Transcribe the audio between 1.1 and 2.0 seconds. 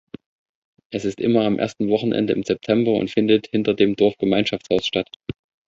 immer am ersten